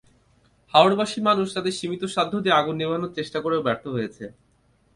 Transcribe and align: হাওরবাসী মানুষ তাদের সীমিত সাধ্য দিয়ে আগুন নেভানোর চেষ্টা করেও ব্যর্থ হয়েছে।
হাওরবাসী 0.73 1.19
মানুষ 1.29 1.47
তাদের 1.55 1.73
সীমিত 1.79 2.03
সাধ্য 2.15 2.33
দিয়ে 2.43 2.57
আগুন 2.59 2.75
নেভানোর 2.79 3.15
চেষ্টা 3.17 3.39
করেও 3.45 3.65
ব্যর্থ 3.67 3.85
হয়েছে। 3.95 4.25